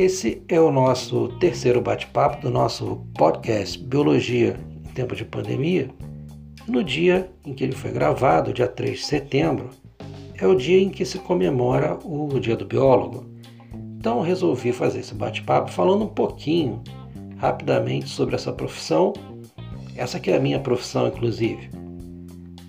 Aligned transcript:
Esse 0.00 0.42
é 0.48 0.58
o 0.58 0.72
nosso 0.72 1.28
terceiro 1.40 1.78
bate-papo 1.78 2.40
do 2.40 2.50
nosso 2.50 3.04
podcast 3.18 3.78
Biologia 3.78 4.58
em 4.82 4.92
Tempo 4.94 5.14
de 5.14 5.26
Pandemia. 5.26 5.90
No 6.66 6.82
dia 6.82 7.30
em 7.44 7.52
que 7.52 7.62
ele 7.62 7.74
foi 7.74 7.90
gravado, 7.90 8.50
dia 8.50 8.66
3 8.66 8.98
de 8.98 9.04
setembro, 9.04 9.68
é 10.38 10.46
o 10.46 10.54
dia 10.54 10.80
em 10.80 10.88
que 10.88 11.04
se 11.04 11.18
comemora 11.18 11.98
o 12.02 12.40
Dia 12.40 12.56
do 12.56 12.64
Biólogo. 12.64 13.26
Então 13.98 14.22
resolvi 14.22 14.72
fazer 14.72 15.00
esse 15.00 15.14
bate-papo 15.14 15.70
falando 15.70 16.04
um 16.04 16.08
pouquinho, 16.08 16.82
rapidamente, 17.36 18.08
sobre 18.08 18.34
essa 18.34 18.54
profissão. 18.54 19.12
Essa 19.94 20.18
que 20.18 20.30
é 20.30 20.36
a 20.38 20.40
minha 20.40 20.60
profissão, 20.60 21.08
inclusive. 21.08 21.68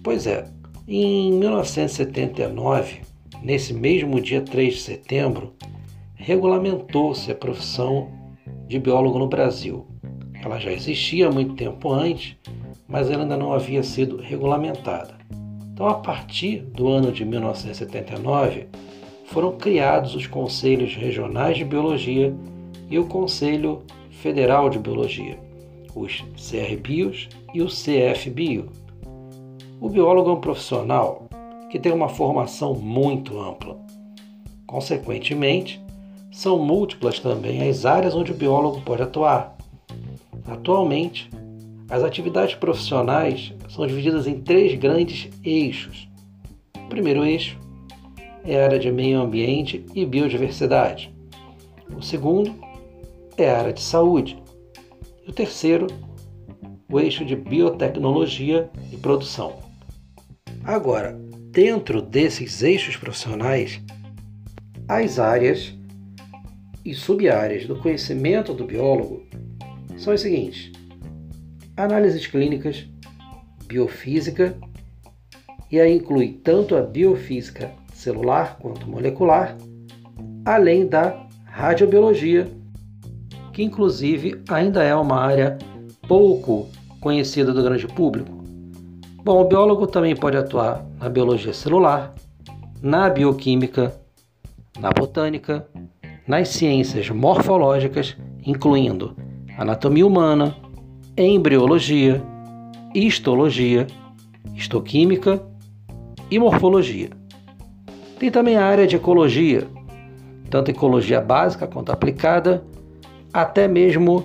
Pois 0.03 0.27
é, 0.27 0.49
em 0.85 1.31
1979, 1.31 2.99
nesse 3.41 3.73
mesmo 3.73 4.19
dia 4.19 4.41
3 4.41 4.73
de 4.73 4.81
setembro, 4.81 5.53
regulamentou-se 6.21 7.31
a 7.31 7.35
profissão 7.35 8.09
de 8.67 8.79
biólogo 8.79 9.17
no 9.17 9.27
Brasil. 9.27 9.87
Ela 10.43 10.59
já 10.59 10.71
existia 10.71 11.27
há 11.27 11.31
muito 11.31 11.55
tempo 11.55 11.91
antes, 11.91 12.37
mas 12.87 13.09
ela 13.09 13.23
ainda 13.23 13.35
não 13.35 13.51
havia 13.51 13.81
sido 13.81 14.17
regulamentada. 14.17 15.17
Então, 15.73 15.87
a 15.87 15.95
partir 15.95 16.61
do 16.61 16.87
ano 16.87 17.11
de 17.11 17.25
1979, 17.25 18.67
foram 19.25 19.53
criados 19.57 20.13
os 20.13 20.27
Conselhos 20.27 20.95
Regionais 20.95 21.57
de 21.57 21.65
Biologia 21.65 22.35
e 22.87 22.99
o 22.99 23.07
Conselho 23.07 23.81
Federal 24.11 24.69
de 24.69 24.77
Biologia, 24.77 25.39
os 25.95 26.23
CRBios 26.37 27.29
e 27.53 27.61
o 27.63 27.67
CFBio. 27.67 28.69
O 29.79 29.89
biólogo 29.89 30.29
é 30.29 30.33
um 30.33 30.41
profissional 30.41 31.27
que 31.71 31.79
tem 31.79 31.91
uma 31.91 32.09
formação 32.09 32.75
muito 32.75 33.39
ampla. 33.39 33.79
Consequentemente, 34.67 35.80
são 36.31 36.57
múltiplas 36.57 37.19
também 37.19 37.69
as 37.69 37.85
áreas 37.85 38.15
onde 38.15 38.31
o 38.31 38.35
biólogo 38.35 38.81
pode 38.81 39.03
atuar. 39.03 39.55
Atualmente, 40.45 41.29
as 41.89 42.03
atividades 42.03 42.55
profissionais 42.55 43.53
são 43.69 43.85
divididas 43.85 44.25
em 44.25 44.39
três 44.39 44.79
grandes 44.79 45.29
eixos. 45.43 46.07
O 46.77 46.87
primeiro 46.87 47.25
eixo 47.25 47.59
é 48.45 48.59
a 48.59 48.63
área 48.63 48.79
de 48.79 48.91
meio 48.91 49.19
ambiente 49.19 49.85
e 49.93 50.05
biodiversidade. 50.05 51.13
O 51.95 52.01
segundo 52.01 52.55
é 53.37 53.49
a 53.49 53.59
área 53.59 53.73
de 53.73 53.81
saúde. 53.81 54.41
E 55.25 55.29
o 55.29 55.33
terceiro, 55.33 55.87
o 56.89 56.99
eixo 56.99 57.25
de 57.25 57.35
biotecnologia 57.35 58.69
e 58.91 58.97
produção. 58.97 59.55
Agora, 60.63 61.19
dentro 61.51 62.01
desses 62.01 62.61
eixos 62.61 62.95
profissionais, 62.95 63.81
as 64.87 65.19
áreas 65.19 65.73
e 66.83 66.93
sub-áreas 66.93 67.65
do 67.65 67.75
conhecimento 67.75 68.53
do 68.53 68.65
biólogo 68.65 69.23
são 69.97 70.13
as 70.13 70.21
seguintes: 70.21 70.71
análises 71.77 72.27
clínicas, 72.27 72.87
biofísica, 73.67 74.55
e 75.71 75.79
aí 75.79 75.95
inclui 75.95 76.39
tanto 76.43 76.75
a 76.75 76.81
biofísica 76.81 77.71
celular 77.93 78.57
quanto 78.59 78.89
molecular, 78.89 79.55
além 80.45 80.87
da 80.87 81.27
radiobiologia, 81.45 82.49
que 83.53 83.63
inclusive 83.63 84.41
ainda 84.49 84.83
é 84.83 84.95
uma 84.95 85.19
área 85.19 85.57
pouco 86.07 86.67
conhecida 86.99 87.53
do 87.53 87.63
grande 87.63 87.87
público. 87.87 88.41
Bom, 89.23 89.41
o 89.41 89.45
biólogo 89.45 89.85
também 89.85 90.15
pode 90.15 90.35
atuar 90.35 90.83
na 90.99 91.07
biologia 91.07 91.53
celular, 91.53 92.13
na 92.81 93.07
bioquímica, 93.07 93.93
na 94.79 94.89
botânica, 94.89 95.67
nas 96.31 96.47
ciências 96.47 97.09
morfológicas, 97.09 98.15
incluindo 98.45 99.13
anatomia 99.57 100.07
humana, 100.07 100.55
embriologia, 101.17 102.23
histologia, 102.95 103.85
histoquímica 104.55 105.43
e 106.31 106.39
morfologia. 106.39 107.09
Tem 108.17 108.31
também 108.31 108.55
a 108.55 108.65
área 108.65 108.87
de 108.87 108.95
ecologia, 108.95 109.67
tanto 110.49 110.71
ecologia 110.71 111.19
básica 111.19 111.67
quanto 111.67 111.91
aplicada, 111.91 112.63
até 113.33 113.67
mesmo 113.67 114.23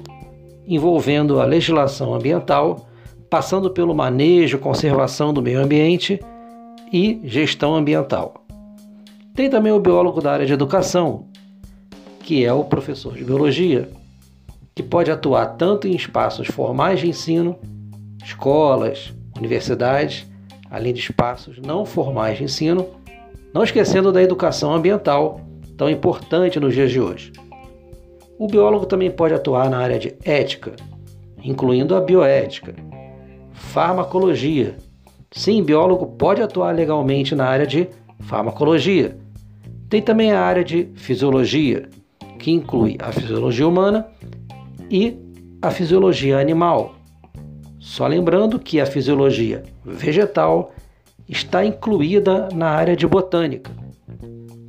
envolvendo 0.65 1.41
a 1.41 1.45
legislação 1.45 2.15
ambiental, 2.15 2.87
passando 3.29 3.69
pelo 3.69 3.93
manejo, 3.93 4.61
conservação 4.61 5.35
do 5.35 5.43
meio 5.43 5.61
ambiente 5.61 6.21
e 6.93 7.21
gestão 7.25 7.75
ambiental. 7.75 8.47
Tem 9.35 9.51
também 9.51 9.73
o 9.73 9.81
biólogo 9.81 10.21
da 10.21 10.31
área 10.31 10.47
de 10.47 10.53
educação, 10.53 11.27
que 12.27 12.45
é 12.45 12.53
o 12.53 12.65
professor 12.65 13.15
de 13.15 13.23
biologia, 13.23 13.89
que 14.75 14.83
pode 14.83 15.13
atuar 15.13 15.47
tanto 15.57 15.87
em 15.87 15.95
espaços 15.95 16.49
formais 16.49 16.99
de 16.99 17.09
ensino, 17.09 17.57
escolas, 18.23 19.15
universidades, 19.37 20.27
além 20.69 20.93
de 20.93 20.99
espaços 20.99 21.59
não 21.59 21.87
formais 21.87 22.37
de 22.37 22.43
ensino, 22.43 22.89
não 23.55 23.63
esquecendo 23.63 24.11
da 24.11 24.21
educação 24.21 24.75
ambiental, 24.75 25.41
tão 25.77 25.89
importante 25.89 26.59
nos 26.59 26.75
dias 26.75 26.91
de 26.91 27.01
hoje. 27.01 27.33
O 28.37 28.49
biólogo 28.49 28.87
também 28.87 29.09
pode 29.11 29.33
atuar 29.33 29.71
na 29.71 29.79
área 29.79 29.99
de 29.99 30.17
ética, 30.25 30.75
incluindo 31.45 31.95
a 31.95 32.01
bioética, 32.01 32.75
farmacologia. 33.53 34.75
Sim, 35.31 35.63
biólogo 35.63 36.07
pode 36.07 36.43
atuar 36.43 36.75
legalmente 36.75 37.37
na 37.37 37.47
área 37.47 37.69
de 37.69 37.89
farmacologia. 38.19 39.17
Tem 39.89 40.03
também 40.03 40.33
a 40.33 40.41
área 40.41 40.65
de 40.65 40.89
fisiologia, 40.97 41.89
que 42.37 42.51
inclui 42.51 42.97
a 43.01 43.13
fisiologia 43.13 43.67
humana 43.67 44.07
e 44.91 45.17
a 45.61 45.71
fisiologia 45.71 46.39
animal. 46.39 46.95
Só 47.79 48.07
lembrando 48.07 48.59
que 48.59 48.81
a 48.81 48.87
fisiologia 48.87 49.63
vegetal 49.85 50.73
está 51.29 51.65
incluída 51.65 52.49
na 52.55 52.69
área 52.69 52.97
de 52.97 53.07
botânica. 53.07 53.71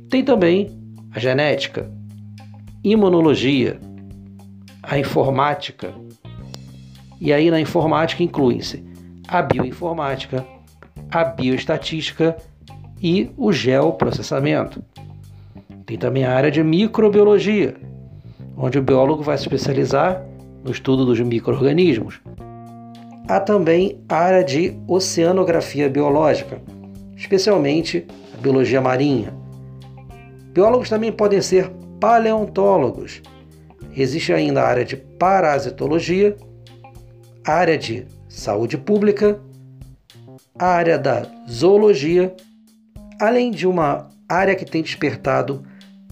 Tem 0.08 0.24
também 0.24 0.70
a 1.12 1.18
genética, 1.18 1.90
imunologia, 2.82 3.78
a 4.82 4.98
informática. 4.98 5.92
E 7.20 7.32
aí 7.32 7.50
na 7.50 7.60
informática 7.60 8.22
incluem-se 8.22 8.84
a 9.26 9.42
bioinformática, 9.42 10.46
a 11.10 11.24
bioestatística 11.24 12.36
e 13.02 13.30
o 13.36 13.52
geoprocessamento. 13.52 14.82
Tem 15.88 15.96
também 15.96 16.22
a 16.22 16.34
área 16.34 16.50
de 16.50 16.62
microbiologia, 16.62 17.74
onde 18.54 18.78
o 18.78 18.82
biólogo 18.82 19.22
vai 19.22 19.38
se 19.38 19.44
especializar 19.44 20.22
no 20.62 20.70
estudo 20.70 21.06
dos 21.06 21.18
microorganismos. 21.18 22.20
Há 23.26 23.40
também 23.40 23.98
a 24.06 24.16
área 24.16 24.44
de 24.44 24.78
oceanografia 24.86 25.88
biológica, 25.88 26.60
especialmente 27.16 28.06
a 28.34 28.36
biologia 28.36 28.82
marinha. 28.82 29.32
Biólogos 30.52 30.90
também 30.90 31.10
podem 31.10 31.40
ser 31.40 31.70
paleontólogos. 31.98 33.22
Existe 33.96 34.30
ainda 34.30 34.60
a 34.60 34.68
área 34.68 34.84
de 34.84 34.94
parasitologia, 34.94 36.36
a 37.46 37.52
área 37.52 37.78
de 37.78 38.04
saúde 38.28 38.76
pública, 38.76 39.40
a 40.58 40.66
área 40.66 40.98
da 40.98 41.22
zoologia, 41.50 42.36
além 43.18 43.50
de 43.50 43.66
uma 43.66 44.10
área 44.28 44.54
que 44.54 44.66
tem 44.66 44.82
despertado 44.82 45.64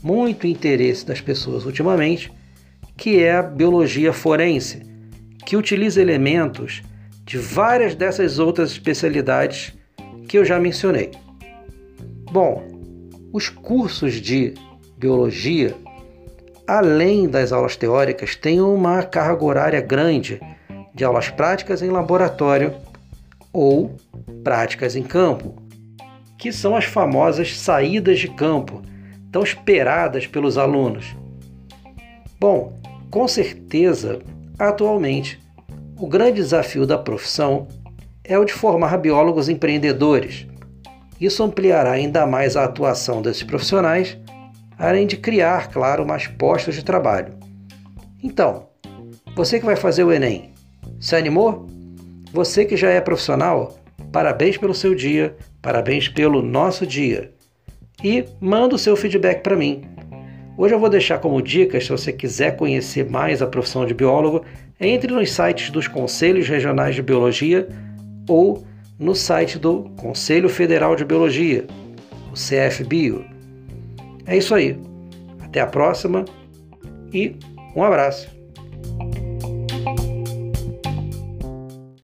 muito 0.03 0.47
interesse 0.47 1.05
das 1.05 1.21
pessoas 1.21 1.65
ultimamente, 1.65 2.33
que 2.97 3.23
é 3.23 3.37
a 3.37 3.43
biologia 3.43 4.12
forense, 4.12 4.83
que 5.45 5.57
utiliza 5.57 6.01
elementos 6.01 6.83
de 7.25 7.39
várias 7.39 7.95
dessas 7.95 8.39
outras 8.39 8.71
especialidades 8.71 9.75
que 10.29 10.39
eu 10.39 10.45
já 10.45 10.59
mencionei. 10.59 11.11
Bom, 12.31 12.65
os 13.32 13.49
cursos 13.49 14.15
de 14.15 14.55
biologia, 14.97 15.75
além 16.67 17.29
das 17.29 17.53
aulas 17.53 17.76
teóricas, 17.76 18.35
têm 18.35 18.61
uma 18.61 19.03
carga 19.03 19.44
horária 19.44 19.81
grande 19.81 20.41
de 20.94 21.05
aulas 21.05 21.29
práticas 21.29 21.82
em 21.82 21.91
laboratório 21.91 22.75
ou 23.53 23.94
práticas 24.43 24.97
em 24.97 25.03
campo, 25.03 25.55
que 26.38 26.53
são 26.53 26.76
as 26.76 26.85
famosas 26.85 27.56
saídas 27.59 28.19
de 28.19 28.29
campo, 28.29 28.82
tão 29.37 29.43
esperadas 29.43 30.27
pelos 30.27 30.56
alunos. 30.56 31.15
Bom, 32.41 32.73
com 33.11 33.29
certeza, 33.29 34.19
atualmente, 34.59 35.38
o 35.99 36.06
grande 36.06 36.37
desafio 36.37 36.87
da 36.87 36.97
profissão 36.97 37.69
é 38.25 38.38
o 38.38 38.47
de 38.47 38.55
formar 38.55 38.97
biólogos 38.97 39.50
empreendedores. 39.50 40.47
Isso 41.21 41.43
ampliará 41.43 41.91
ainda 41.91 42.27
mais 42.27 42.56
a 42.56 42.65
atuação 42.65 43.21
desses 43.21 43.43
profissionais, 43.43 44.17
além 44.79 45.06
de 45.06 45.19
criar, 45.19 45.69
claro, 45.69 46.06
mais 46.06 46.27
postos 46.27 46.75
de 46.75 46.82
trabalho. 46.82 47.35
Então, 48.23 48.69
você 49.35 49.61
que 49.61 49.67
vai 49.67 49.77
fazer 49.77 50.05
o 50.05 50.12
Enem, 50.12 50.55
se 50.99 51.15
animou? 51.15 51.67
Você 52.32 52.65
que 52.65 52.75
já 52.75 52.89
é 52.89 53.03
profissional, 53.03 53.77
parabéns 54.11 54.56
pelo 54.56 54.73
seu 54.73 54.94
dia, 54.94 55.37
parabéns 55.61 56.09
pelo 56.09 56.41
nosso 56.41 56.87
dia. 56.87 57.36
E 58.02 58.25
manda 58.40 58.75
o 58.75 58.78
seu 58.78 58.96
feedback 58.96 59.43
para 59.43 59.56
mim. 59.56 59.82
Hoje 60.58 60.75
eu 60.75 60.81
vou 60.81 60.88
deixar 60.88 61.19
como 61.19 61.43
dicas, 61.43 61.84
se 61.84 61.90
você 61.90 62.12
quiser 62.12 62.56
conhecer 62.56 63.08
mais 63.08 63.43
a 63.43 63.46
profissão 63.46 63.84
de 63.84 63.94
biólogo, 63.94 64.44
entre 64.81 65.12
nos 65.12 65.31
sites 65.31 65.70
dos 65.70 65.88
Conselhos 65.88 66.48
Regionais 66.48 66.94
de 66.94 67.02
Biologia 67.02 67.69
ou 68.28 68.64
no 68.98 69.14
site 69.14 69.58
do 69.58 69.90
Conselho 69.96 70.48
Federal 70.48 70.96
de 70.96 71.04
Biologia, 71.04 71.66
o 72.31 72.34
CFBio. 72.34 73.25
É 74.26 74.37
isso 74.37 74.54
aí. 74.54 74.78
Até 75.40 75.60
a 75.60 75.66
próxima 75.66 76.25
e 77.12 77.37
um 77.75 77.82
abraço. 77.82 78.36